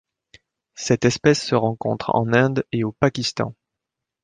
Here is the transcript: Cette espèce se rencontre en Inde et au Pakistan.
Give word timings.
Cette 0.73 1.05
espèce 1.05 1.43
se 1.45 1.53
rencontre 1.53 2.15
en 2.15 2.33
Inde 2.33 2.65
et 2.71 2.83
au 2.83 2.91
Pakistan. 2.91 3.53